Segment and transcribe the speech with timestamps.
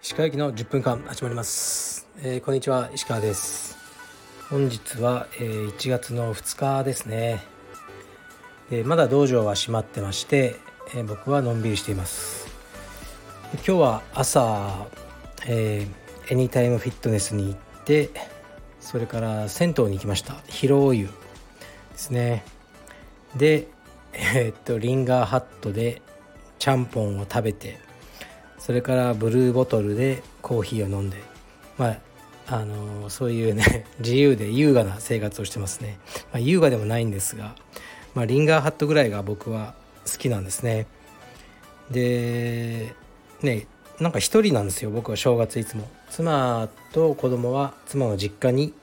[0.00, 3.76] 石川駅の10分間始まります、えー、こんにちは石川です。
[4.48, 7.40] 本日は、えー、1月の2日ですね。
[8.70, 10.54] でまだ道場は閉まってまして、
[10.94, 12.46] えー、僕はのんびりしています。
[13.54, 14.86] 今日は朝、
[15.48, 18.10] えー、エニタイムフィットネスに行って
[18.78, 20.34] それから銭湯に行きました。
[20.46, 21.12] 広尾湯で
[21.96, 22.44] すね。
[23.34, 23.66] で
[24.12, 26.02] えー、っとリンガーハットで
[26.58, 27.78] ちゃんぽんを食べて
[28.58, 31.18] それからブルーボトルでコーヒーを飲んで
[31.78, 31.98] まあ
[32.52, 35.98] あの、そういうね 自由で優雅な生活をしてますね、
[36.32, 37.54] まあ、優雅でもないんですが、
[38.14, 40.86] まあ、リンガーハットぐらいが僕は好きなんですね。
[41.90, 42.94] で
[43.42, 43.66] ね
[44.00, 45.88] なんか一人なんですよ僕は正月いつも。
[46.10, 48.74] 妻と子供は妻の実家に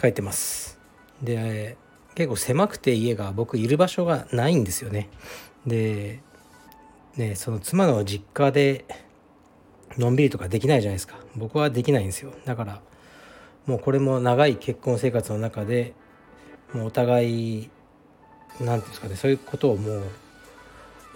[0.00, 0.78] 帰ってます。
[1.22, 1.76] で
[2.14, 5.08] 結構狭くて家が僕いる場所がないんですよね。
[5.66, 6.20] で
[7.16, 8.84] ねその妻の実家で
[9.98, 11.16] のんびりとかできないじゃないですか。
[11.36, 12.32] 僕はできないんですよ。
[12.44, 12.80] だから
[13.66, 15.94] もうこれも長い結婚生活の中で
[16.72, 17.70] もうお互い
[18.60, 20.02] 何て言うんですかねそういうことをもう、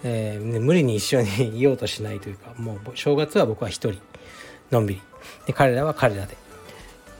[0.03, 4.01] えーね、無理に一緒にいようとしないというかもう正月は僕は一人
[4.71, 5.01] のんびり。
[5.45, 6.37] で彼らは彼らで。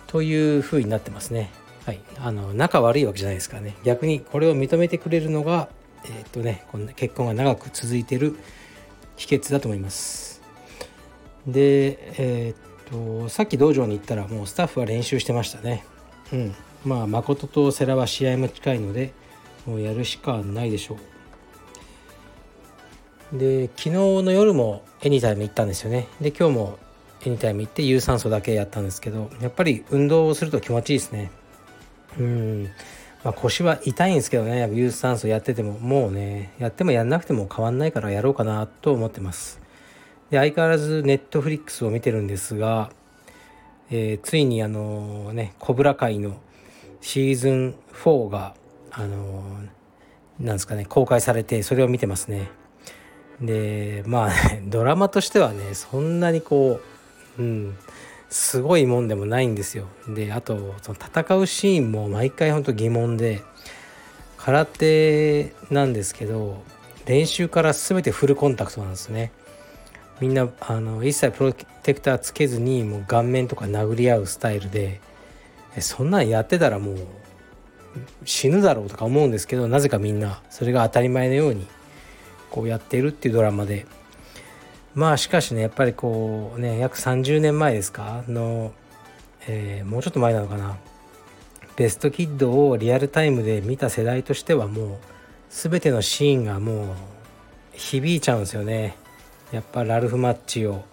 [0.08, 1.52] というふうになってますね。
[1.88, 3.74] はい、あの仲悪いわけじゃないですからね。
[3.86, 5.70] 逆にこれを認めてくれるのが、
[6.04, 8.36] えー、っとね、こんな結婚が長く続いてる
[9.16, 10.42] 秘訣だと思います。
[11.48, 15.86] でえー、っとさっき道場に行ったらもうスタッフは練習してましたね。
[16.34, 16.56] うん。
[16.84, 19.14] まあ誠と世良は試合も近いので
[19.66, 20.98] もうやるしかないでしょ
[23.34, 23.38] う。
[23.38, 26.10] で昨日の夜もエニタイム行ったんですよね。
[26.20, 26.80] で今日も
[27.26, 31.32] エニタイム行って有酸素だけやったんですけどやっぱり運動をすると気持ちいいですね。
[32.20, 32.70] うん。
[33.24, 34.70] まあ、腰は痛いんですけどね。
[34.74, 39.60] 有酸素やっててももうねやってもやんなくても変わんないからやろうかなと思ってます。
[40.30, 42.92] で相変わらずネットフリックスを見てるんですが、
[43.90, 46.38] えー、ついにあのねコブラ会の
[47.02, 48.54] シーズン4が
[48.92, 49.44] あの
[50.40, 52.50] なんですかね公開されてそれを見てますね。
[53.42, 56.80] でまあ、ね、ドラマとしてはねそんなにこ
[57.40, 57.78] ううん。
[58.30, 59.88] すごいもんでもないんですよ。
[60.08, 63.42] であとその戦うシーンも毎回ほんと疑問で
[64.38, 66.62] 空手なんですけど
[67.06, 69.32] 練習から全てフルコンタクトなんですね。
[70.20, 75.00] みんなあの一切プロテクターつけずにもう顔面とか殴り合うスタイルで
[75.80, 76.98] そんなんやってたらもう
[78.26, 81.68] 死ぬだろうとか思うんですけどなぜかみんなそれが当たり前のように
[82.50, 83.86] こうやってるっていうドラマで
[84.98, 88.24] まあしかしねやっぱりこうね約30年前ですか？
[88.28, 88.74] の、
[89.48, 90.76] えー、もうちょっと前なのかな？
[91.76, 94.98] ベストキッドをリアルタイムで見た世代としてはもう
[95.52, 96.88] 全てのシーンがもう
[97.74, 98.98] 響いちゃうんですよね。
[99.52, 100.84] やっぱラルフ・マッチオ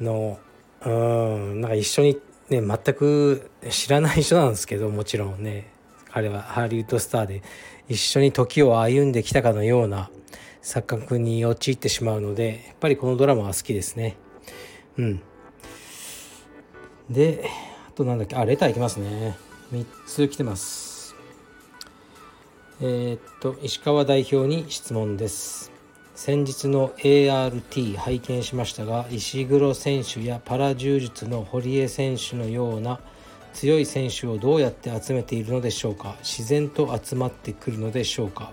[0.00, 0.40] の
[0.84, 5.70] うんなんか一緒にね全く知らない人なんですけどもちろんね
[6.10, 7.42] 彼はハリウッドスターで
[7.88, 10.10] 一緒に時を歩んできたかのような
[10.66, 14.16] 錯覚に陥ってしまうのでやっぱりこのドラマは好きですね。
[14.98, 15.22] うん。
[17.08, 17.44] で
[17.88, 18.34] あとなんだっけ？
[18.34, 19.38] あレターいきますね。
[19.72, 21.14] 3つ来てます。
[22.80, 25.70] えー、っと石川代表に質問です。
[26.16, 32.98] 先日の ART 拝見しましたが石黒選手やパラ柔術の堀江選手のような
[33.52, 36.16] 強い選手をどうやって集めているのでしょうか？
[36.24, 38.52] 自然と集まってくるのでしょうか？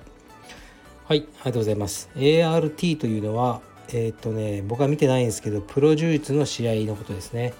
[1.05, 2.09] はい、ありがとうございます。
[2.15, 3.59] ART というのは、
[3.91, 7.53] えっ、とね、僕は見てないんですけど、プロ柔術の試合のことですね。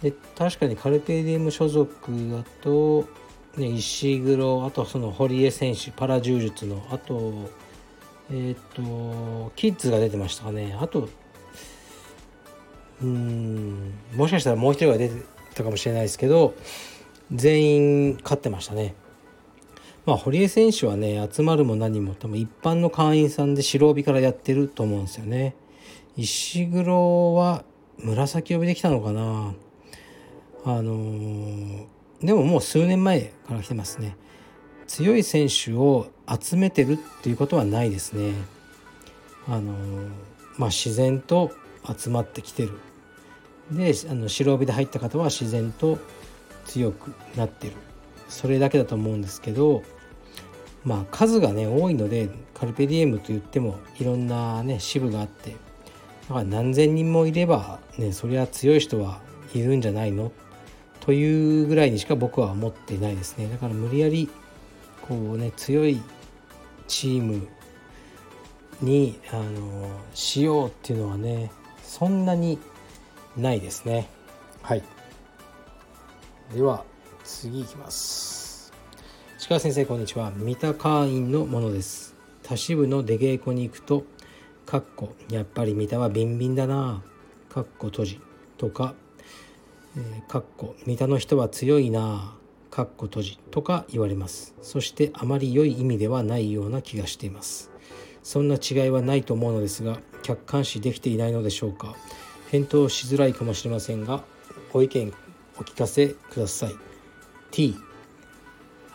[0.00, 1.94] で、確かにカルペディウム所属
[2.30, 3.06] だと、
[3.58, 7.50] ね、石黒、あとその堀江選手、パラ柔術の、あと、
[8.32, 10.74] えっ、と、キッズが出てましたかね。
[10.80, 11.10] あと、
[13.02, 15.22] うん、もしかしたらもう一人が出て
[15.54, 16.54] たかもしれないですけど、
[17.30, 18.94] 全員勝ってましたね。
[20.06, 25.54] まあ、堀江選手はね集まるも何も多分一般の会員さんで白帯からやってると思うんですよね。
[26.16, 27.64] 石黒は
[27.98, 29.54] 紫帯できたのかな
[30.64, 31.86] あのー、
[32.22, 34.16] でももう数年前から来てますね。
[34.86, 36.08] 強い選手を
[36.40, 38.34] 集めてるっていうことはないですね。
[39.48, 40.08] あのー、
[40.58, 41.50] まあ自然と
[41.96, 42.72] 集まってきてる。
[43.70, 45.98] であの白帯で入った方は自然と
[46.66, 47.72] 強くなってる
[48.28, 49.82] それだけだと思うんですけど
[50.84, 59.20] まあ数がね多いのでカルペディエムといってもいろんなね支部があってだから何千人もいればねそりゃ強い人は
[59.54, 60.32] いるんじゃないの？
[61.00, 63.48] というぐらいにしか僕は思ってないですね。
[63.48, 64.28] だから無理やり
[65.02, 66.00] こうね強い
[66.86, 67.46] チーム
[68.80, 71.50] にあのしようっていうのはね
[71.82, 72.58] そんなに
[73.36, 74.08] ないですね。
[74.62, 74.82] はい。
[76.54, 76.84] では
[77.22, 78.43] 次いきます。
[79.46, 80.32] 鹿先生こんにちは。
[80.34, 82.14] 三田会員のものです。
[82.42, 84.04] 他支部の出稽古に行くと
[84.64, 87.02] かっこやっぱり三田はビンビンだな。
[87.50, 88.20] かっこ閉じ
[88.56, 88.94] とか、
[89.98, 92.34] えー、かっこ三田の人は強いな。
[92.70, 94.54] かっこ閉じとか言われます。
[94.62, 97.70] そしてあまり良い意味ではないような気がしています。
[98.22, 101.94] そんな違いはないと思うのですが客観視できていないのでしょうか。
[102.50, 104.24] 返答しづらいかもしれませんが
[104.72, 105.12] ご意見
[105.58, 106.74] お聞かせください。
[107.50, 107.76] T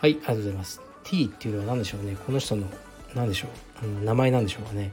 [0.00, 0.80] はいありがとうございます。
[1.04, 2.16] T っていうのは何でしょうね？
[2.24, 2.66] この人の
[3.14, 3.48] 何でしょ
[3.82, 4.92] う、うん、名前なんでしょうかね？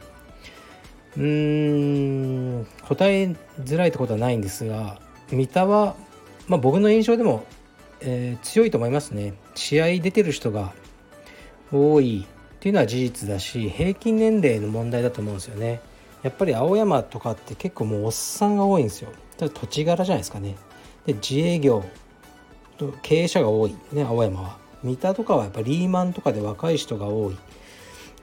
[1.15, 5.00] うーん答えづらいってことはないんですが
[5.31, 5.95] 三田は、
[6.50, 7.45] まあ、僕の印象でも
[8.00, 9.33] えー、強いと思いますね。
[9.56, 10.74] 試合出てる人が
[11.71, 15.81] 多いっていうのは事実だし平均年齢の問題だと思うんですよね。
[16.21, 19.10] やっぱり青山とかって結構もうおっさんが多いんですよ。
[19.39, 20.57] 土地柄じゃないですかね。
[21.07, 21.83] で自営業
[23.01, 24.66] 経営者が多いね青山は。
[24.88, 27.38] 三田とかはやっぱリーマンとかで若い人が多いっ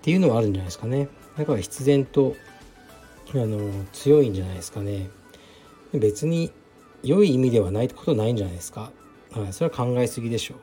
[0.02, 1.08] ていうのはあるんじゃないですかね。
[1.36, 2.34] だから必然と
[3.32, 5.10] あの強いんじゃないですかね。
[5.92, 6.50] 別に
[7.02, 8.90] 良い意味ではないってことないんじゃないですか。
[9.32, 10.58] はい、それは考えすぎでしょう。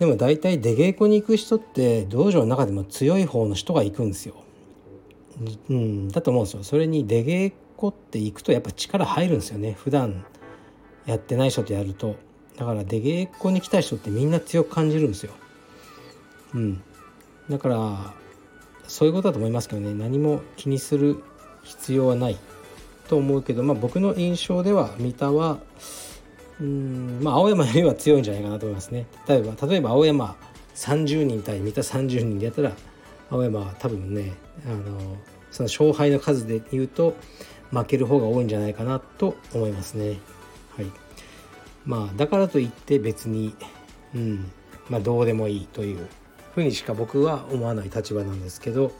[0.00, 4.34] でも大体出稽古に行く人って道場の中でも強い方の人が行くんですよ、
[5.68, 6.62] うん、だと思うんですよ。
[6.62, 9.72] それに出稽古って行くとやっぱ力入るんですよね。
[9.72, 10.24] 普段
[11.06, 12.16] やってない人とやると。
[12.58, 15.32] だから出稽古に来た人ってみんな強く感じるんですよ。
[16.54, 16.82] うん。
[17.48, 18.14] だから
[18.88, 19.94] そういうことだと思いますけどね。
[19.94, 21.22] 何も気にする
[21.62, 22.38] 必要はない。
[23.08, 25.58] と思うけどまあ僕の印象では三田は
[26.60, 29.06] うんまあ青山よりは強いんじゃないかなと思いますね。
[29.26, 30.36] 例えば例えば青山
[30.74, 32.72] 30人対三田30人でやったら
[33.30, 34.32] 青山は多分ね
[34.66, 35.16] あの
[35.50, 37.16] その勝敗の数で言うと
[37.70, 40.18] 負ける方が多いんじゃないかなと思いますね。
[40.76, 40.86] はい。
[41.84, 43.54] まあだからといって別に
[44.14, 44.50] うん
[44.88, 46.06] まあどうでもいいという
[46.54, 48.92] ふうにしか僕は思わない立場なんですけど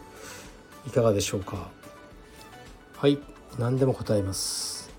[0.86, 1.70] いかがでしょうか？
[2.96, 3.19] はい
[3.58, 4.90] 何でも答えます。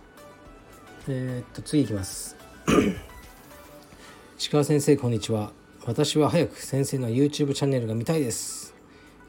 [1.07, 2.35] えー、っと次いきます。
[4.37, 5.51] 石川先生こんにちは。
[5.85, 8.75] 私は早く先生の YouTube チャンネルが見たいです。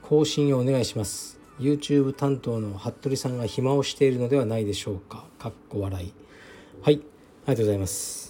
[0.03, 1.39] 更新をお願いします。
[1.59, 5.25] YouTube 担当の服部さんが暇をしているのではないでしょうか。
[5.39, 6.13] かっこ笑い。
[6.83, 7.01] はいあり
[7.47, 8.30] がとうございます。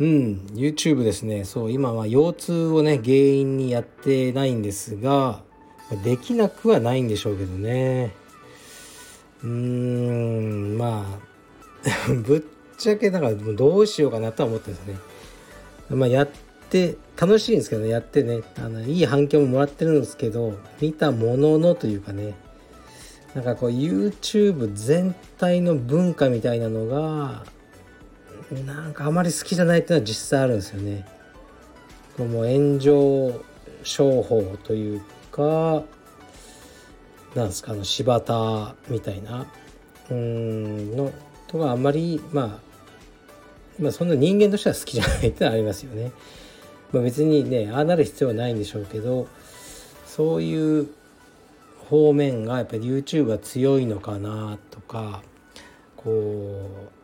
[0.00, 0.46] うん。
[0.54, 1.44] YouTube ですね。
[1.44, 5.42] そう今は腰痛をね原因にやってないんですが
[6.04, 8.14] できなくはないんでしょうけどね。
[9.42, 10.78] うーん。
[10.78, 11.20] ま
[12.06, 12.42] あ ぶっ
[12.76, 14.96] ちゃけだからどうしようかなとは思ってるんですね。
[15.90, 16.28] まあ、やっ
[16.68, 18.42] て楽しいんですけどねやってね。
[18.58, 22.34] あのいい反響ももらってるんですけど見たもののというかね。
[23.34, 27.44] なんかこう YouTube 全体の文化みたいなのが
[28.50, 31.06] なんかあまり好きじゃないっていうのは実際あるんですよね。
[32.18, 33.44] もう炎上
[33.82, 35.84] 商法というか
[37.34, 39.46] なんですかあの柴田みたいな
[40.10, 41.12] うんの
[41.46, 42.68] とかあんまりまあ
[43.78, 46.10] まあ、そんな人間としては好きじゃないってのはありますよね。
[46.92, 49.28] まあ、別にねああなる必要はないんでしょうけど
[50.04, 50.88] そういう
[51.88, 55.22] 方面がやっぱり YouTube は強いのかなとか
[55.96, 56.97] こう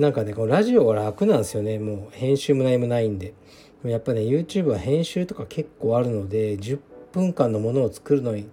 [0.00, 1.78] なんかねこのラジオが楽なんですよね。
[1.78, 3.34] もう編集も何もないんで。
[3.84, 6.80] やっぱね YouTube は編集とか結構あるので10
[7.12, 8.48] 分間のものを作るのに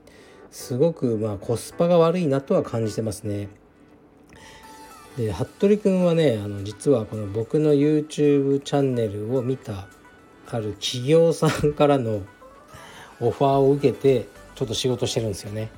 [0.51, 3.48] すごくまあコスパが悪いなとは感じてますね。
[5.16, 9.88] で服部君はねあの実はこの僕の YouTube チャンネルを見た
[10.50, 12.24] ある企業さんからの
[13.22, 15.72] オファーを受けてちょっと仕事してるんですよね。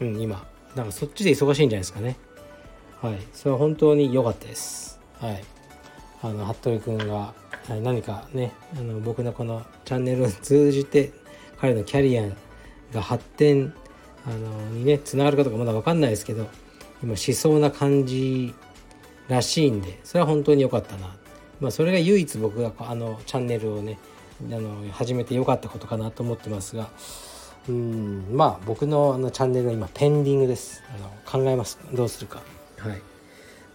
[0.00, 0.46] うん今。
[0.74, 2.16] だかそっちで忙しいんじゃないですかね。
[3.02, 3.18] はい。
[3.34, 4.93] それは本当に良かったです。
[5.24, 5.44] はい。
[6.20, 7.32] あの服部君が
[7.68, 11.12] 何かねあの僕のこのチャンネルを通じて
[11.58, 12.24] 彼のキャリア
[12.92, 13.74] が発展
[14.26, 16.46] あのにねつながるかどうかまだ分かんないですけど
[17.02, 18.54] 今しそうな感じ
[19.28, 21.14] らしいんでそれは本当に良かったな、
[21.60, 23.98] まあ、それが唯一僕があのチャンネルをね
[24.50, 26.88] あの始めて良かったことかなと思ってますが
[27.68, 30.82] うんまあ僕のあのチャンネルは今ペンディングです。
[30.94, 31.78] あの考えます。
[31.94, 32.42] どうするか。
[32.78, 33.13] はい。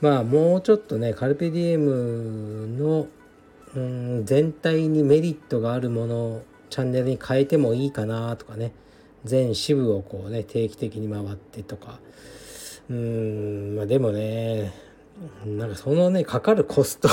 [0.01, 3.07] まあもうちょっとねカルペディエムの
[3.75, 8.71] うん全体にメリットがあるものをチャンネルに変えてもいいかなとかね。
[9.25, 11.99] 全支部をこうね定期的に回ってとか。
[12.89, 14.73] うんまあでもね
[15.45, 17.07] なんかそのねかかるコスト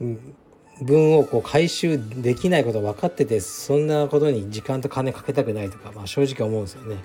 [0.80, 6.96] 分をこう回収できないこと分かっててそんなことに時間と金かけたくないとか、まあ、正直思うんですよね。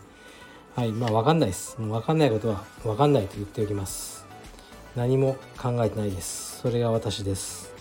[0.76, 1.76] はいまあ分かんないです。
[1.80, 4.17] 分かんないことは分かんないと言っておきます。
[4.98, 6.60] 何も考えてないです。
[6.60, 7.72] それが私です。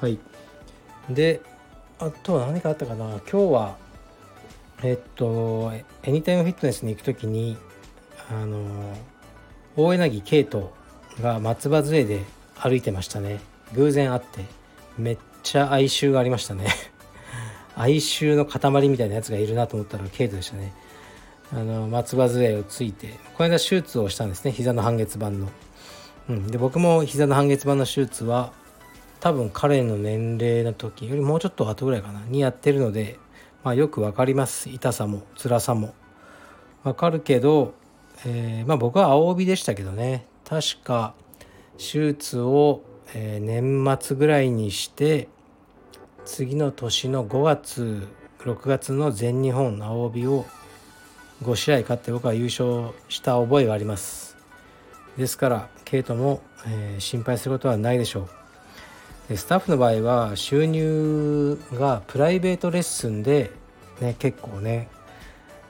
[0.00, 0.16] はい。
[1.10, 1.40] で
[1.98, 3.20] あとは何かあったかな。
[3.30, 3.76] 今日は
[4.84, 5.72] えっと
[6.04, 7.56] エニタイムフィットネスに行く時に
[8.30, 8.64] あの
[9.74, 10.66] 大柳圭斗
[11.20, 12.22] が松葉杖で
[12.54, 13.40] 歩いてましたね。
[13.72, 14.44] 偶然会って
[14.96, 16.68] めっちゃ哀愁がありましたね。
[17.74, 20.72] 哀愁の塊みたいなやつがいるなと思ったらケイトでしたね。
[21.52, 24.52] あの松葉杖をついてこの間手術をしたんですね。
[24.52, 25.48] 膝の半月板の、
[26.28, 28.52] うん、で僕も膝の半月板の手術は
[29.20, 32.20] 多分彼の年齢の時よりもうちょっと後ぐらいかな。
[32.28, 33.18] にやってるので、
[33.62, 34.68] まあ、よく分かります。
[34.68, 35.94] 痛さも辛さも。
[36.82, 37.74] 分かるけど、
[38.26, 40.26] えー、まあ僕は青帯でしたけどね。
[40.44, 41.14] 確か
[41.78, 45.28] 手術をえ、年末ぐらいにして
[46.24, 48.08] 次の年の5月
[48.40, 50.46] 6月の全日本青帯を
[51.42, 54.33] 5試合勝って僕は優勝した覚えがあります。
[55.16, 58.28] ですからケイトも、えー、心配することはないでしょう。
[59.28, 63.50] でスタッフの場合は収入がプライベートレッスンで、
[64.00, 64.88] ね、結構ね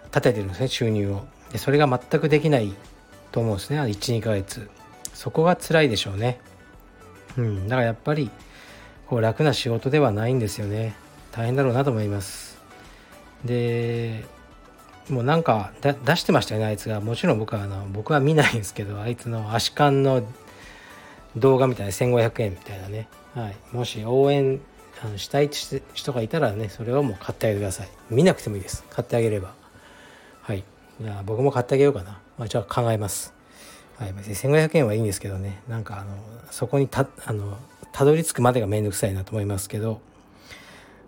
[0.07, 1.25] 立ててるんですね収入を。
[1.53, 2.75] でそれが全くできない
[3.31, 4.69] と思うんですね12ヶ月
[5.13, 6.41] そこが辛いでしょうね。
[7.37, 8.31] うん、だからやっぱり
[9.07, 10.95] こう楽な仕事ではないんですよね。
[11.33, 12.59] 大変だろうなと思います。
[13.45, 14.25] で
[15.11, 17.01] もうなんか出してましたよねあいつが。
[17.01, 20.23] もちろん僕はあの僕は見ないんですけどあいつの足換の
[21.37, 24.61] 動画みたいな1500円みたいなね、はい、もし応援
[25.03, 27.89] あのしたい人がいたらねそれをもう買ってあげてください。
[28.11, 28.85] 見なくてもいいです。
[28.91, 29.53] 買ってあげれば。
[30.43, 30.65] はい。
[31.01, 33.35] じゃ僕も買ってあげようかな、まあ、じゃあ考えます。
[33.99, 35.61] はい、別に1500円はいいんですけどね。
[35.69, 36.17] なんかあの
[36.51, 37.59] そこにたあの
[37.93, 40.01] たどり着くまでがめんどくさいなと思いますけど。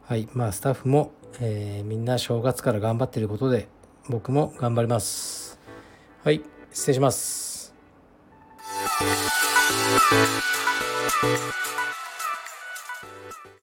[0.06, 0.28] はい。
[0.34, 3.68] まあスタッフも、えー、みんな正月から頑張ってることで
[4.08, 5.58] 僕も頑張ります。
[6.22, 7.74] はい失礼します。